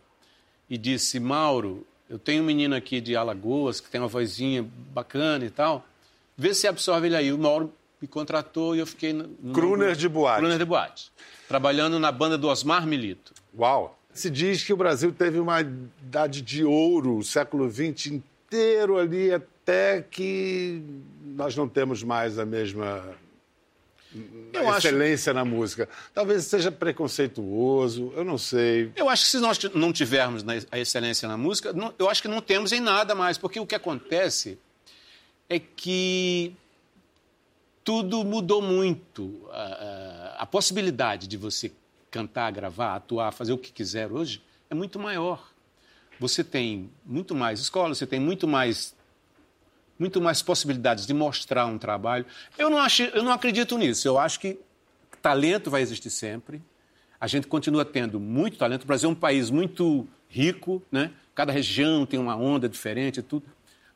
e 0.73 0.79
disse: 0.79 1.21
Mauro, 1.21 1.87
eu 2.09 2.19
tenho 2.19 2.43
um 2.43 2.47
menino 2.47 2.75
aqui 2.75 2.99
de 2.99 3.15
Alagoas 3.15 3.79
que 3.79 3.91
tem 3.91 4.01
uma 4.01 4.09
vozinha 4.09 4.67
bacana 4.95 5.45
e 5.45 5.51
tal. 5.51 5.87
Vê 6.35 6.55
se 6.55 6.67
absorve 6.67 7.09
ele 7.09 7.17
aí. 7.17 7.31
O 7.31 7.37
Mauro 7.37 7.71
me 8.01 8.09
contratou 8.09 8.75
e 8.75 8.79
eu 8.79 8.87
fiquei. 8.87 9.13
No, 9.13 9.53
Kruner 9.53 9.95
de 9.95 10.09
boate. 10.09 10.39
Kruner 10.39 10.57
de 10.57 10.65
boate. 10.65 11.13
Trabalhando 11.47 11.99
na 11.99 12.11
banda 12.11 12.39
do 12.39 12.49
Osmar 12.49 12.87
Milito. 12.87 13.35
Uau! 13.55 13.99
Se 14.15 14.31
diz 14.31 14.65
que 14.65 14.73
o 14.73 14.77
Brasil 14.77 15.13
teve 15.13 15.39
uma 15.39 15.61
idade 15.61 16.41
de 16.41 16.65
ouro, 16.65 17.19
o 17.19 17.23
século 17.23 17.71
XX 17.71 18.07
inteiro 18.07 18.97
ali, 18.97 19.31
até 19.31 20.01
que 20.01 20.83
nós 21.23 21.55
não 21.55 21.69
temos 21.69 22.03
mais 22.03 22.39
a 22.39 22.47
mesma 22.47 23.15
Eu 24.53 24.69
acho- 24.69 24.87
excelência 24.89 25.33
na 25.33 25.45
música. 25.45 25.89
Talvez 26.15 26.45
seja 26.45 26.71
preconceituoso, 26.71 28.13
eu 28.17 28.25
não 28.25 28.37
sei. 28.39 28.91
Eu 28.97 29.09
acho 29.09 29.25
que 29.25 29.31
se 29.31 29.39
nós 29.39 29.59
não 29.75 29.93
tivermos 29.93 30.45
a 30.71 30.79
excelência 30.79 31.27
na 31.29 31.37
música, 31.37 31.73
não- 31.73 31.95
eu 31.99 32.09
acho 32.11 32.21
que 32.23 32.29
não 32.29 32.41
temos 32.41 32.73
em 32.73 32.81
nada 32.81 33.15
mais, 33.15 33.39
porque 33.39 33.59
o 33.59 33.67
que 33.67 33.75
acontece 33.75 34.59
é 35.49 35.59
que 35.59 36.55
tudo 37.85 38.25
mudou 38.25 38.63
muito. 38.63 39.49
A, 39.51 39.57
a- 39.63 40.37
a 40.43 40.47
possibilidade 40.47 41.27
de 41.27 41.37
você 41.37 41.73
cantar, 42.11 42.51
gravar, 42.53 42.97
atuar, 42.97 43.33
fazer 43.33 43.53
o 43.53 43.59
que 43.59 43.73
quiser 43.73 44.11
hoje 44.13 44.43
é 44.71 44.75
muito 44.75 44.99
maior. 44.99 45.51
Você 46.21 46.45
tem 46.45 46.91
muito 47.05 47.35
mais 47.35 47.59
escola, 47.61 47.95
você 47.95 48.07
tem 48.07 48.21
muito 48.21 48.47
mais 48.47 48.95
muito 50.03 50.21
mais 50.21 50.43
possibilidades 50.43 51.07
de 51.07 51.15
mostrar 51.15 51.65
um 51.67 51.79
trabalho. 51.79 52.27
Eu 52.59 52.69
não, 52.69 52.79
acho, 52.79 53.05
eu 53.05 53.23
não 53.23 53.31
acredito 53.31 53.79
nisso. 53.79 54.09
Eu 54.09 54.19
acho 54.19 54.41
que 54.41 54.59
talento 55.23 55.71
vai 55.71 55.81
existir 55.81 56.11
sempre. 56.11 56.61
A 57.21 57.29
gente 57.29 57.47
continua 57.47 57.85
tendo 57.85 58.19
muito 58.19 58.59
talento. 58.59 58.83
O 58.83 58.87
Brasil 58.87 59.09
é 59.09 59.13
um 59.13 59.15
país 59.15 59.49
muito 59.49 60.09
rico, 60.29 60.83
né? 60.91 61.13
Cada 61.37 61.53
região 61.53 62.05
tem 62.05 62.19
uma 62.19 62.35
onda 62.35 62.69
diferente 62.69 63.21
e 63.21 63.23
tudo. 63.23 63.47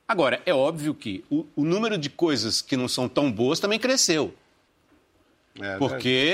Agora, 0.07 0.41
é 0.47 0.55
óbvio 0.55 0.95
que 0.95 1.25
o, 1.29 1.45
o 1.57 1.65
número 1.65 1.99
de 1.99 2.09
coisas 2.09 2.63
que 2.63 2.77
não 2.77 2.87
são 2.87 3.09
tão 3.09 3.31
boas 3.33 3.59
também 3.59 3.77
cresceu. 3.81 4.33
É, 5.61 5.77
Porque 5.77 6.33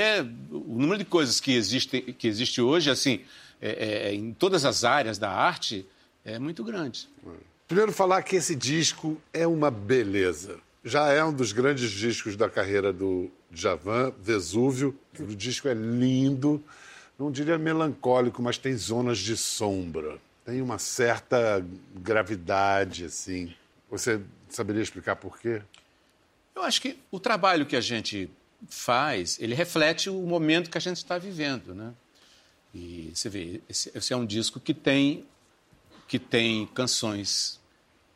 o 0.51 0.77
número 0.77 0.99
de 0.99 1.05
coisas 1.05 1.39
que 1.39 1.53
existe, 1.53 1.99
que 2.13 2.27
existe 2.27 2.61
hoje, 2.61 2.91
assim, 2.91 3.21
é- 3.59 4.09
é- 4.09 4.13
em 4.13 4.33
todas 4.33 4.65
as 4.65 4.83
áreas 4.83 5.17
da 5.17 5.31
arte, 5.31 5.83
é 6.23 6.37
muito 6.37 6.63
grande. 6.63 7.09
Primeiro, 7.67 7.91
falar 7.91 8.21
que 8.23 8.35
esse 8.35 8.55
disco 8.55 9.17
é 9.31 9.47
uma 9.47 9.71
beleza. 9.71 10.59
Já 10.83 11.09
é 11.09 11.23
um 11.23 11.33
dos 11.33 11.51
grandes 11.51 11.89
discos 11.91 12.35
da 12.35 12.49
carreira 12.49 12.91
do 12.91 13.31
Djavan, 13.49 14.13
Vesúvio. 14.21 14.97
O 15.17 15.35
disco 15.35 15.67
é 15.67 15.73
lindo, 15.73 16.61
não 17.17 17.31
diria 17.31 17.57
melancólico, 17.57 18.41
mas 18.41 18.57
tem 18.57 18.75
zonas 18.75 19.17
de 19.17 19.37
sombra. 19.37 20.19
Tem 20.45 20.61
uma 20.61 20.77
certa 20.77 21.65
gravidade, 21.95 23.05
assim. 23.05 23.53
Você 23.89 24.19
saberia 24.49 24.81
explicar 24.81 25.15
por 25.15 25.39
quê? 25.39 25.61
Eu 26.53 26.63
acho 26.63 26.81
que 26.81 26.99
o 27.09 27.19
trabalho 27.19 27.65
que 27.65 27.75
a 27.75 27.81
gente 27.81 28.29
faz, 28.69 29.37
ele 29.39 29.55
reflete 29.55 30.09
o 30.09 30.21
momento 30.21 30.69
que 30.69 30.77
a 30.77 30.81
gente 30.81 30.97
está 30.97 31.17
vivendo, 31.17 31.73
né? 31.73 31.93
E 32.73 33.11
você 33.13 33.29
vê, 33.29 33.61
esse 33.69 34.13
é 34.13 34.15
um 34.15 34.25
disco 34.25 34.59
que 34.59 34.73
tem, 34.73 35.25
que 36.13 36.19
tem 36.19 36.67
canções 36.75 37.59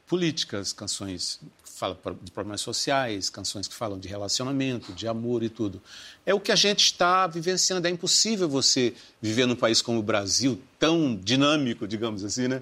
políticas, 0.06 0.72
canções 0.72 1.40
que 1.64 1.72
falam 1.72 1.98
de 2.22 2.30
problemas 2.30 2.62
sociais, 2.62 3.28
canções 3.28 3.68
que 3.68 3.74
falam 3.74 3.98
de 3.98 4.08
relacionamento, 4.08 4.94
de 4.94 5.08
amor 5.08 5.42
e 5.42 5.50
tudo. 5.50 5.82
É 6.24 6.32
o 6.32 6.40
que 6.40 6.52
a 6.52 6.56
gente 6.56 6.84
está 6.84 7.26
vivenciando. 7.26 7.88
É 7.88 7.90
impossível 7.90 8.48
você 8.48 8.94
viver 9.20 9.48
num 9.48 9.56
país 9.56 9.82
como 9.82 9.98
o 9.98 10.04
Brasil, 10.04 10.62
tão 10.78 11.16
dinâmico, 11.16 11.88
digamos 11.88 12.24
assim, 12.24 12.48
né? 12.48 12.62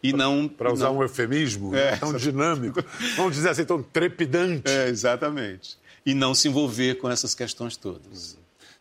E 0.00 0.12
não. 0.12 0.46
Para 0.46 0.72
usar 0.72 0.86
não... 0.86 0.98
um 0.98 1.02
eufemismo, 1.02 1.74
é, 1.74 1.96
tão 1.96 2.16
dinâmico, 2.16 2.80
vamos 3.16 3.34
dizer 3.34 3.48
assim, 3.48 3.64
tão 3.64 3.82
trepidante. 3.82 4.70
É, 4.70 4.86
exatamente. 4.86 5.76
E 6.06 6.14
não 6.14 6.32
se 6.32 6.46
envolver 6.46 6.94
com 6.98 7.10
essas 7.10 7.34
questões 7.34 7.76
todas. 7.76 8.38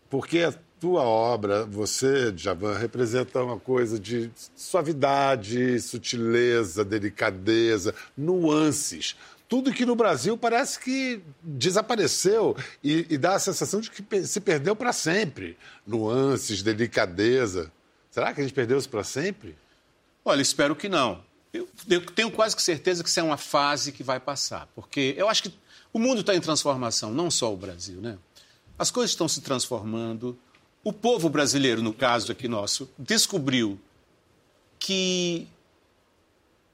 Porque 0.08 0.54
tua 0.80 1.02
obra, 1.02 1.66
você, 1.66 2.34
Javan, 2.36 2.78
representa 2.78 3.44
uma 3.44 3.60
coisa 3.60 4.00
de 4.00 4.32
suavidade, 4.56 5.80
sutileza, 5.82 6.86
delicadeza, 6.86 7.94
nuances. 8.18 9.16
Tudo 9.48 9.74
que 9.74 9.86
no 9.86 9.96
Brasil 9.96 10.38
parece 10.38 10.80
que 10.80 11.22
desapareceu 11.42 12.56
e, 12.84 13.06
e 13.10 13.18
dá 13.18 13.36
a 13.36 13.40
sensação 13.40 13.82
de 13.82 13.90
que 13.90 14.26
se 14.26 14.40
perdeu 14.40 14.76
para 14.76 14.94
sempre. 14.94 15.58
Nuances, 15.86 16.62
delicadeza. 16.62 17.72
Será 18.12 18.34
que 18.34 18.40
a 18.40 18.44
gente 18.44 18.54
perdeu 18.54 18.78
isso 18.78 18.90
para 18.90 19.04
sempre? 19.04 19.58
Olha, 20.24 20.42
espero 20.42 20.76
que 20.76 20.88
não. 20.88 21.24
Eu, 21.52 21.68
tenho 22.16 22.30
quase 22.32 22.56
que 22.56 22.62
certeza 22.62 23.04
que 23.04 23.10
isso 23.10 23.20
é 23.20 23.24
uma 23.24 23.38
fase 23.38 23.92
que 23.92 24.04
vai 24.04 24.20
passar, 24.20 24.68
porque 24.76 25.16
eu 25.18 25.28
acho 25.28 25.44
que 25.44 25.54
o 25.92 25.98
mundo 25.98 26.22
está 26.22 26.36
em 26.36 26.40
transformação, 26.40 27.12
não 27.12 27.32
só 27.32 27.52
o 27.52 27.58
Brasil, 27.58 28.00
né? 28.00 28.18
As 28.78 28.92
coisas 28.92 29.12
estão 29.12 29.28
se 29.28 29.42
transformando. 29.42 30.38
O 30.84 30.94
povo 30.94 31.30
brasileiro, 31.30 31.82
no 31.82 31.94
caso 31.94 32.32
aqui 32.32 32.48
nosso, 32.48 32.90
descobriu 32.98 33.80
que 34.80 35.48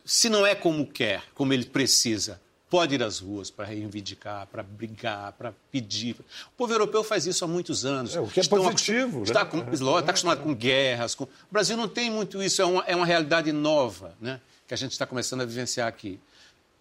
se 0.06 0.30
não 0.30 0.46
é 0.46 0.54
como 0.54 0.86
quer, 0.86 1.24
como 1.34 1.52
ele 1.52 1.66
precisa, 1.66 2.40
pode 2.70 2.94
ir 2.94 3.02
às 3.02 3.20
ruas 3.20 3.50
para 3.50 3.66
reivindicar, 3.66 4.48
para 4.48 4.62
brigar, 4.62 5.32
para 5.34 5.54
pedir. 5.72 6.16
O 6.20 6.52
povo 6.58 6.74
europeu 6.74 7.04
faz 7.04 7.26
isso 7.26 7.44
há 7.44 7.48
muitos 7.48 7.86
anos. 7.86 8.16
É, 8.16 8.20
o 8.20 8.28
que 8.28 8.40
é 8.40 8.44
Estão 8.44 8.64
positivo. 8.64 9.20
Né? 9.20 9.24
Está, 9.24 9.46
com, 9.46 9.58
está 9.72 10.10
acostumado 10.12 10.44
com 10.44 10.54
guerras. 10.54 11.16
Com... 11.16 11.24
O 11.24 11.30
Brasil 11.52 11.76
não 11.76 11.88
tem 11.88 12.12
muito 12.12 12.42
isso, 12.44 12.62
é 12.62 12.66
uma, 12.66 12.84
é 12.86 12.96
uma 12.96 13.06
realidade 13.06 13.52
nova 13.52 14.16
né, 14.22 14.40
que 14.68 14.74
a 14.74 14.78
gente 14.78 14.92
está 14.92 15.06
começando 15.06 15.42
a 15.42 15.46
vivenciar 15.46 15.88
aqui. 15.88 16.20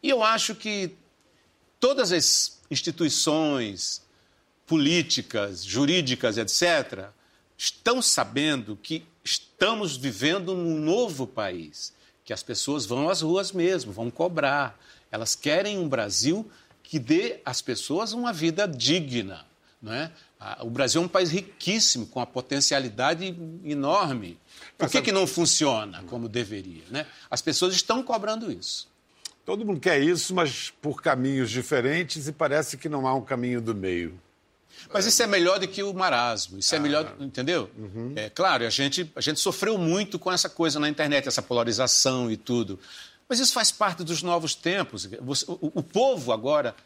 E 0.02 0.10
eu 0.10 0.22
acho 0.22 0.54
que 0.54 0.94
todas 1.80 2.12
as 2.12 2.60
instituições, 2.70 4.02
políticas, 4.66 5.64
jurídicas, 5.64 6.38
etc., 6.38 7.08
estão 7.56 8.02
sabendo 8.02 8.76
que 8.82 9.04
estamos 9.22 9.96
vivendo 9.96 10.54
num 10.54 10.78
novo 10.78 11.26
país, 11.26 11.92
que 12.24 12.32
as 12.32 12.42
pessoas 12.42 12.86
vão 12.86 13.08
às 13.08 13.22
ruas 13.22 13.52
mesmo, 13.52 13.92
vão 13.92 14.10
cobrar. 14.10 14.78
Elas 15.10 15.34
querem 15.34 15.78
um 15.78 15.88
Brasil 15.88 16.50
que 16.82 16.98
dê 16.98 17.40
às 17.44 17.60
pessoas 17.60 18.12
uma 18.12 18.32
vida 18.32 18.66
digna. 18.66 19.46
Não 19.80 19.92
é? 19.92 20.10
O 20.60 20.70
Brasil 20.70 21.00
é 21.00 21.04
um 21.04 21.08
país 21.08 21.30
riquíssimo, 21.30 22.06
com 22.06 22.18
uma 22.18 22.26
potencialidade 22.26 23.34
enorme. 23.64 24.38
Por 24.76 24.90
que, 24.90 25.00
que 25.00 25.12
não 25.12 25.26
funciona 25.26 26.02
como 26.08 26.28
deveria? 26.28 26.82
Né? 26.90 27.06
As 27.30 27.40
pessoas 27.40 27.74
estão 27.74 28.02
cobrando 28.02 28.52
isso. 28.52 28.88
Todo 29.44 29.64
mundo 29.64 29.80
quer 29.80 30.00
isso, 30.02 30.34
mas 30.34 30.72
por 30.82 31.02
caminhos 31.02 31.50
diferentes 31.50 32.28
e 32.28 32.32
parece 32.32 32.76
que 32.76 32.88
não 32.88 33.06
há 33.06 33.14
um 33.14 33.22
caminho 33.22 33.60
do 33.60 33.74
meio. 33.74 34.18
Mas 34.94 35.06
isso 35.06 35.20
é 35.24 35.26
melhor 35.26 35.58
do 35.58 35.66
que 35.66 35.82
o 35.82 35.92
marasmo. 35.92 36.56
Isso 36.56 36.72
é 36.72 36.78
ah. 36.78 36.80
melhor, 36.80 37.16
entendeu? 37.18 37.68
Uhum. 37.76 38.12
É 38.14 38.30
claro, 38.30 38.64
a 38.64 38.70
gente, 38.70 39.10
a 39.16 39.20
gente 39.20 39.40
sofreu 39.40 39.76
muito 39.76 40.20
com 40.20 40.30
essa 40.30 40.48
coisa 40.48 40.78
na 40.78 40.88
internet, 40.88 41.26
essa 41.26 41.42
polarização 41.42 42.30
e 42.30 42.36
tudo. 42.36 42.78
Mas 43.28 43.40
isso 43.40 43.52
faz 43.52 43.72
parte 43.72 44.04
dos 44.04 44.22
novos 44.22 44.54
tempos. 44.54 45.08
O, 45.48 45.80
o 45.80 45.82
povo 45.82 46.32
agora 46.32 46.76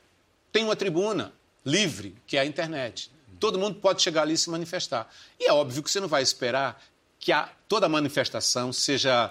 tem 0.51 0.65
uma 0.65 0.75
tribuna 0.75 1.35
livre, 1.63 2.17
que 2.27 2.39
é 2.39 2.41
a 2.41 2.47
internet. 2.47 3.11
Todo 3.39 3.59
mundo 3.59 3.75
pode 3.75 4.01
chegar 4.01 4.23
ali 4.23 4.33
e 4.33 4.39
se 4.39 4.49
manifestar. 4.49 5.07
E 5.39 5.45
é 5.45 5.53
óbvio 5.53 5.83
que 5.83 5.91
você 5.91 6.01
não 6.01 6.09
vai 6.09 6.23
esperar 6.23 6.83
que 7.21 7.31
a, 7.31 7.47
toda 7.69 7.91
manifestação 7.91 8.73
seja, 8.73 9.31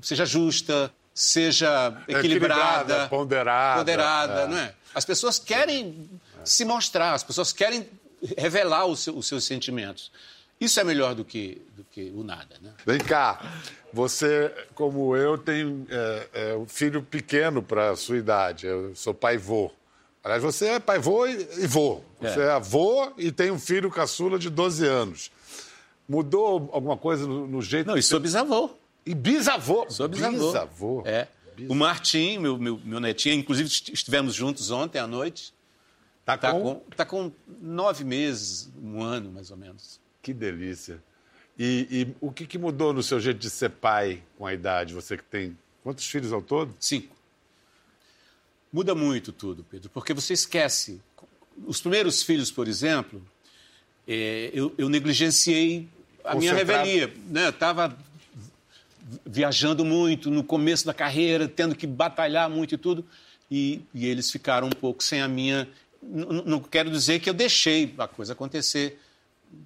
seja 0.00 0.24
justa, 0.24 0.92
seja 1.12 1.88
equilibrada, 2.06 2.20
equilibrada 2.20 3.08
ponderada. 3.08 3.78
ponderada 3.80 4.40
é. 4.42 4.46
não 4.46 4.58
é? 4.58 4.74
As 4.94 5.04
pessoas 5.04 5.40
querem 5.40 6.08
se 6.44 6.64
mostrar, 6.64 7.14
as 7.14 7.24
pessoas 7.24 7.52
querem 7.52 7.88
revelar 8.36 8.86
os, 8.86 9.00
seus, 9.00 9.16
os 9.16 9.26
seus 9.28 9.44
sentimentos. 9.44 10.10
Isso 10.60 10.78
é 10.78 10.84
melhor 10.84 11.14
do 11.14 11.24
que, 11.24 11.62
do 11.74 11.84
que 11.84 12.12
o 12.14 12.22
nada. 12.22 12.56
Né? 12.60 12.70
Vem 12.84 12.98
cá, 12.98 13.40
você, 13.92 14.52
como 14.74 15.16
eu, 15.16 15.38
tem 15.38 15.86
é, 15.88 16.28
é, 16.32 16.56
um 16.56 16.66
filho 16.66 17.02
pequeno 17.02 17.62
para 17.62 17.90
a 17.90 17.96
sua 17.96 18.18
idade. 18.18 18.66
Eu 18.66 18.94
sou 18.94 19.14
pai-vô. 19.14 19.70
Aliás, 20.22 20.42
você 20.42 20.66
é 20.66 20.78
pai-vô 20.78 21.26
e, 21.26 21.48
e 21.58 21.66
vô. 21.66 22.02
Você 22.20 22.40
é. 22.40 22.44
é 22.44 22.50
avô 22.50 23.10
e 23.16 23.32
tem 23.32 23.50
um 23.50 23.58
filho 23.58 23.90
caçula 23.90 24.38
de 24.38 24.50
12 24.50 24.86
anos. 24.86 25.30
Mudou 26.06 26.68
alguma 26.72 26.96
coisa 26.96 27.26
no, 27.26 27.46
no 27.46 27.62
jeito... 27.62 27.86
Não, 27.86 27.96
e 27.96 28.02
sou 28.02 28.20
bisavô. 28.20 28.70
E 29.06 29.14
bisavô? 29.14 29.86
Sou 29.88 30.08
bisavô. 30.08 30.46
Bisavô. 30.46 31.02
É. 31.06 31.26
Bisavô. 31.56 31.72
O 31.72 31.74
Martim, 31.74 32.36
meu, 32.36 32.58
meu, 32.58 32.78
meu 32.84 33.00
netinho, 33.00 33.36
inclusive 33.36 33.66
estivemos 33.92 34.34
juntos 34.34 34.70
ontem 34.70 34.98
à 34.98 35.06
noite. 35.06 35.54
Está 36.34 36.48
tá 36.48 36.52
com... 36.52 36.62
com... 36.62 36.90
Tá 36.96 37.04
com 37.04 37.32
nove 37.60 38.04
meses, 38.04 38.70
um 38.82 39.02
ano 39.02 39.30
mais 39.30 39.50
ou 39.50 39.56
menos. 39.56 40.00
Que 40.22 40.32
delícia. 40.32 41.02
E, 41.58 41.86
e, 41.90 42.16
o 42.20 42.32
que, 42.32 42.46
que, 42.46 42.58
mudou 42.58 42.92
no 42.92 43.02
seu 43.02 43.20
jeito 43.20 43.38
de 43.38 43.50
ser 43.50 43.70
pai 43.70 44.22
com 44.38 44.46
a 44.46 44.54
idade? 44.54 44.94
Você 44.94 45.16
que 45.16 45.24
tem 45.24 45.56
quantos 45.82 46.06
filhos 46.06 46.32
ao 46.32 46.40
todo? 46.40 46.74
Cinco. 46.80 47.14
Muda 48.72 48.94
muito 48.94 49.32
tudo, 49.32 49.64
Pedro, 49.70 49.90
porque 49.90 50.14
você 50.14 50.32
esquece. 50.32 51.02
Os 51.66 51.80
primeiros 51.80 52.22
filhos, 52.22 52.50
por 52.50 52.68
exemplo, 52.68 53.20
é, 54.06 54.50
eu, 54.54 54.72
eu, 54.78 54.88
negligenciei 54.88 55.88
a 56.24 56.34
minha 56.34 56.54
revelia. 56.54 57.12
Né? 57.26 57.48
Estava 57.48 57.96
viajando 59.26 59.84
muito 59.84 60.30
no 60.30 60.44
começo 60.44 60.86
da 60.86 60.94
carreira, 60.94 61.48
tendo 61.48 61.74
que 61.74 61.86
batalhar 61.86 62.48
muito 62.48 62.74
e 62.74 62.78
tudo, 62.78 63.04
e, 63.50 63.82
e 63.92 64.06
eles 64.06 64.30
ficaram 64.30 64.68
um 64.68 64.70
pouco 64.72 65.02
sem 65.02 65.20
a 65.20 65.28
minha. 65.28 65.68
Não, 66.02 66.60
quero 66.60 66.90
dizer 66.90 67.20
que 67.20 67.28
eu 67.28 67.34
deixei 67.34 67.94
a 67.98 68.08
coisa 68.08 68.32
acontecer 68.32 68.98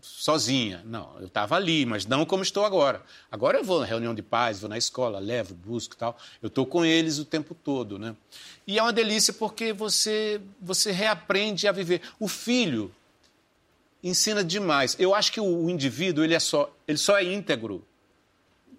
sozinha. 0.01 0.83
Não, 0.85 1.17
eu 1.21 1.27
estava 1.27 1.57
ali, 1.57 1.85
mas 1.87 2.07
não 2.07 2.25
como 2.25 2.43
estou 2.43 2.65
agora. 2.65 3.03
Agora 3.31 3.59
eu 3.59 3.65
vou 3.65 3.81
na 3.81 3.87
reunião 3.87 4.15
de 4.15 4.23
pais, 4.23 4.61
vou 4.61 4.69
na 4.69 4.79
escola, 4.79 5.19
levo, 5.19 5.55
busco 5.55 5.95
e 5.95 5.99
tal. 5.99 6.19
Eu 6.43 6.49
estou 6.49 6.67
com 6.67 6.85
eles 6.85 7.19
o 7.19 7.25
tempo 7.25 7.55
todo, 7.55 7.99
né? 7.99 8.17
E 8.67 8.79
é 8.79 8.83
uma 8.83 8.93
delícia 8.93 9.33
porque 9.33 9.73
você, 9.73 10.41
você 10.61 10.91
reaprende 10.91 11.69
a 11.69 11.73
viver. 11.73 12.01
O 12.19 12.27
filho 12.27 12.93
ensina 14.03 14.43
demais. 14.43 14.97
Eu 14.99 15.15
acho 15.15 15.33
que 15.33 15.41
o, 15.41 15.45
o 15.65 15.71
indivíduo 15.71 16.25
ele 16.25 16.35
é 16.35 16.41
só, 16.41 16.73
ele 16.89 16.99
só 16.99 17.19
é 17.19 17.25
íntegro 17.25 17.85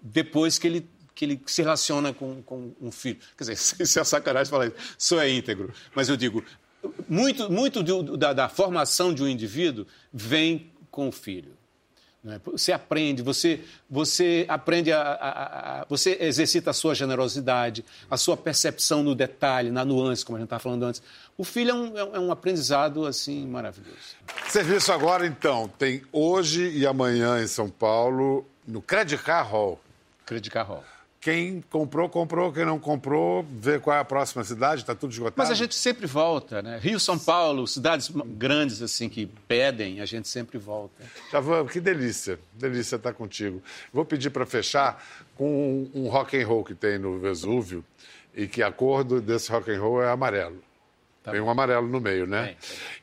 depois 0.02 0.58
que 0.58 0.68
ele 0.68 0.88
que 1.16 1.24
ele 1.24 1.42
se 1.46 1.62
relaciona 1.62 2.14
com, 2.14 2.42
com 2.44 2.74
um 2.82 2.92
filho. 2.92 3.18
Quer 3.38 3.46
dizer, 3.46 3.54
isso 3.82 4.00
é 4.00 4.04
sacanagem 4.04 4.52
falar 4.52 4.68
isso, 4.68 4.76
só 4.98 5.22
é 5.22 5.30
íntegro. 5.30 5.74
Mas 5.96 6.10
eu 6.10 6.18
digo, 6.18 6.44
muito, 7.08 7.52
muito 7.52 7.84
do, 7.84 8.18
da, 8.18 8.34
da 8.34 8.50
formação 8.50 9.14
de 9.14 9.24
um 9.24 9.28
indivíduo 9.28 9.86
vem 10.14 10.72
com 10.92 11.08
o 11.08 11.12
filho. 11.12 11.56
É? 12.28 12.40
Você 12.44 12.72
aprende, 12.72 13.22
você, 13.22 13.62
você 13.88 14.46
aprende 14.50 14.92
a, 14.92 15.00
a, 15.00 15.82
a, 15.82 15.86
Você 15.88 16.18
exercita 16.20 16.72
a 16.72 16.74
sua 16.74 16.96
generosidade, 16.96 17.86
a 18.10 18.18
sua 18.18 18.36
percepção 18.36 19.04
no 19.04 19.14
detalhe, 19.14 19.70
na 19.70 19.86
nuance, 19.86 20.26
como 20.26 20.38
a 20.38 20.40
gente 20.40 20.48
estava 20.48 20.60
falando 20.60 20.84
antes. 20.84 21.04
O 21.38 21.44
filho 21.44 21.70
é 21.70 21.74
um, 21.74 22.16
é 22.16 22.20
um 22.20 22.32
aprendizado, 22.32 23.06
assim, 23.06 23.46
maravilhoso. 23.46 24.00
Serviço 24.50 24.92
agora, 24.92 25.28
então, 25.28 25.68
tem 25.78 26.02
hoje 26.12 26.68
e 26.70 26.88
amanhã 26.88 27.44
em 27.44 27.48
São 27.48 27.70
Paulo, 27.70 28.44
no 28.68 28.82
Credit 28.82 29.22
Car 29.22 29.48
Hall. 29.48 29.80
Credit 30.26 30.50
Car 30.50 30.66
Hall. 30.66 30.84
Quem 31.26 31.64
comprou, 31.72 32.08
comprou. 32.08 32.54
Quem 32.54 32.66
não 32.66 32.78
comprou, 32.78 33.44
vê 33.50 33.80
qual 33.80 33.98
é 33.98 34.00
a 34.00 34.06
próxima 34.06 34.44
cidade, 34.44 34.82
está 34.82 34.94
tudo 34.94 35.10
esgotado. 35.10 35.34
Mas 35.36 35.50
a 35.50 35.56
gente 35.56 35.74
sempre 35.74 36.06
volta, 36.06 36.62
né? 36.62 36.78
Rio, 36.80 37.00
São 37.00 37.18
Paulo, 37.18 37.66
cidades 37.66 38.12
grandes 38.14 38.80
assim 38.80 39.10
que 39.10 39.26
pedem, 39.48 40.02
a 40.02 40.06
gente 40.06 40.28
sempre 40.28 40.60
volta. 40.60 41.04
Já 41.32 41.40
vamos, 41.40 41.72
que 41.72 41.80
delícia, 41.80 42.40
delícia 42.54 42.98
estar 42.98 43.12
contigo. 43.14 43.60
Vou 43.92 44.06
pedir 44.06 44.30
para 44.30 44.46
fechar 44.46 45.04
com 45.36 45.90
um, 45.96 46.04
um 46.04 46.10
rock 46.10 46.40
and 46.40 46.46
roll 46.46 46.64
que 46.64 46.76
tem 46.76 47.00
no 47.00 47.18
Vesúvio 47.18 47.84
e 48.36 48.46
que 48.46 48.62
a 48.62 48.72
cor 48.72 49.04
desse 49.04 49.52
rock 49.52 49.72
and 49.72 49.82
roll 49.82 50.04
é 50.04 50.12
amarelo. 50.12 50.62
Tá 51.26 51.32
Tem 51.32 51.42
um 51.42 51.50
amarelo 51.50 51.88
no 51.88 52.00
meio, 52.00 52.28
né? 52.28 52.56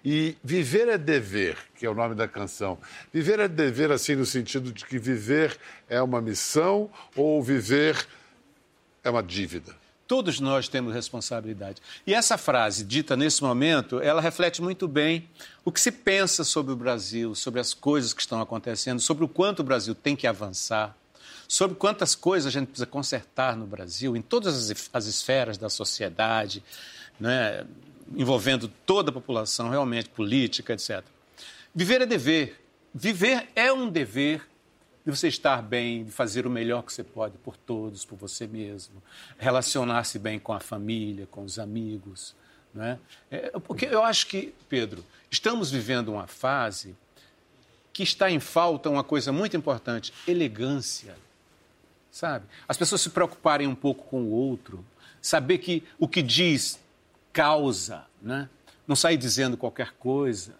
E 0.04 0.36
viver 0.44 0.86
é 0.86 0.96
dever, 0.96 1.58
que 1.74 1.84
é 1.84 1.90
o 1.90 1.94
nome 1.94 2.14
da 2.14 2.28
canção. 2.28 2.78
Viver 3.12 3.40
é 3.40 3.48
dever, 3.48 3.90
assim, 3.90 4.14
no 4.14 4.24
sentido 4.24 4.70
de 4.70 4.84
que 4.84 4.96
viver 4.96 5.58
é 5.88 6.00
uma 6.00 6.20
missão 6.20 6.88
ou 7.16 7.42
viver 7.42 8.06
é 9.02 9.10
uma 9.10 9.24
dívida? 9.24 9.74
Todos 10.06 10.38
nós 10.38 10.68
temos 10.68 10.94
responsabilidade. 10.94 11.82
E 12.06 12.14
essa 12.14 12.38
frase, 12.38 12.84
dita 12.84 13.16
nesse 13.16 13.42
momento, 13.42 13.98
ela 13.98 14.20
reflete 14.20 14.62
muito 14.62 14.86
bem 14.86 15.28
o 15.64 15.72
que 15.72 15.80
se 15.80 15.90
pensa 15.90 16.44
sobre 16.44 16.72
o 16.72 16.76
Brasil, 16.76 17.34
sobre 17.34 17.58
as 17.58 17.74
coisas 17.74 18.12
que 18.12 18.20
estão 18.20 18.40
acontecendo, 18.40 19.00
sobre 19.00 19.24
o 19.24 19.28
quanto 19.28 19.60
o 19.60 19.64
Brasil 19.64 19.96
tem 19.96 20.14
que 20.14 20.28
avançar, 20.28 20.96
sobre 21.48 21.76
quantas 21.76 22.14
coisas 22.14 22.46
a 22.46 22.56
gente 22.56 22.68
precisa 22.68 22.86
consertar 22.86 23.56
no 23.56 23.66
Brasil, 23.66 24.16
em 24.16 24.22
todas 24.22 24.70
as, 24.70 24.90
as 24.92 25.06
esferas 25.06 25.58
da 25.58 25.68
sociedade, 25.68 26.62
né, 27.18 27.64
envolvendo 28.16 28.68
toda 28.86 29.10
a 29.10 29.12
população, 29.12 29.68
realmente, 29.68 30.08
política, 30.08 30.72
etc. 30.72 31.02
Viver 31.74 32.02
é 32.02 32.06
dever. 32.06 32.60
Viver 32.94 33.48
é 33.54 33.72
um 33.72 33.88
dever 33.88 34.46
de 35.04 35.10
você 35.10 35.28
estar 35.28 35.62
bem, 35.62 36.04
de 36.04 36.12
fazer 36.12 36.46
o 36.46 36.50
melhor 36.50 36.82
que 36.82 36.92
você 36.92 37.02
pode 37.02 37.36
por 37.38 37.56
todos, 37.56 38.04
por 38.04 38.16
você 38.16 38.46
mesmo, 38.46 39.02
relacionar-se 39.38 40.18
bem 40.18 40.38
com 40.38 40.52
a 40.52 40.60
família, 40.60 41.26
com 41.26 41.42
os 41.42 41.58
amigos. 41.58 42.34
Né? 42.72 42.98
É, 43.30 43.50
porque 43.60 43.86
eu 43.86 44.02
acho 44.02 44.26
que, 44.26 44.54
Pedro, 44.68 45.04
estamos 45.30 45.70
vivendo 45.70 46.10
uma 46.12 46.26
fase 46.26 46.94
que 47.92 48.02
está 48.02 48.30
em 48.30 48.40
falta 48.40 48.88
uma 48.88 49.04
coisa 49.04 49.32
muito 49.32 49.56
importante: 49.56 50.12
elegância. 50.26 51.16
Sabe? 52.10 52.44
As 52.68 52.76
pessoas 52.76 53.00
se 53.00 53.10
preocuparem 53.10 53.66
um 53.66 53.74
pouco 53.74 54.04
com 54.04 54.22
o 54.22 54.30
outro, 54.30 54.84
saber 55.20 55.58
que 55.58 55.82
o 55.98 56.06
que 56.06 56.20
diz 56.20 56.78
causa, 57.32 58.04
né? 58.20 58.48
não 58.86 58.96
sair 58.96 59.16
dizendo 59.16 59.56
qualquer 59.56 59.92
coisa, 59.92 60.54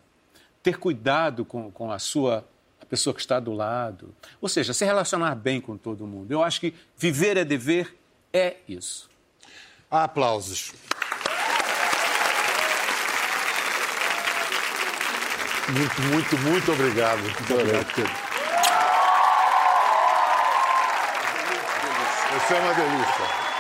ter 0.63 0.79
cuidado 0.79 1.45
com, 1.45 1.71
com 1.71 1.91
a 1.91 1.99
sua 1.99 2.47
pessoa 2.89 3.15
que 3.15 3.21
está 3.21 3.41
do 3.41 3.53
lado. 3.53 4.15
Ou 4.41 4.49
seja, 4.49 4.73
se 4.73 4.85
relacionar 4.85 5.35
bem 5.35 5.61
com 5.61 5.77
todo 5.77 6.07
mundo. 6.07 6.31
Eu 6.31 6.43
acho 6.43 6.61
que 6.61 6.75
viver 6.97 7.37
é 7.37 7.45
dever 7.45 7.97
é 8.33 8.57
isso. 8.69 9.11
Aplausos. 9.91 10.73
Muito, 15.69 16.03
muito, 16.03 16.39
muito 16.39 16.73
obrigado. 16.73 17.21
Muito 17.21 17.55
obrigado, 17.55 17.95
Pedro. 17.95 18.13
Você 22.35 22.55
é 22.55 22.61
uma 22.61 22.75
delícia. 22.75 23.52